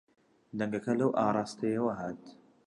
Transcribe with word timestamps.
دەنگەکە 0.57 0.93
لەو 0.99 1.11
ئاراستەیەوە 1.19 1.93
هات. 1.99 2.21